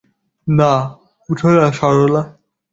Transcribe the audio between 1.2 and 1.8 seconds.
উঠো না